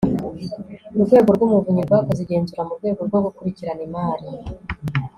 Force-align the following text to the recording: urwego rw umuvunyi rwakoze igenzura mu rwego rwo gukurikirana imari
urwego 0.97 1.29
rw 1.35 1.41
umuvunyi 1.47 1.81
rwakoze 1.87 2.19
igenzura 2.23 2.61
mu 2.67 2.73
rwego 2.79 3.01
rwo 3.07 3.19
gukurikirana 3.25 3.81
imari 3.87 4.27